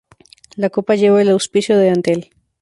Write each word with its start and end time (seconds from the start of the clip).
La 0.55 0.71
copa 0.71 0.95
lleva 0.95 1.21
el 1.21 1.29
auspicio 1.29 1.77
de 1.77 1.91
Antel. 1.91 2.29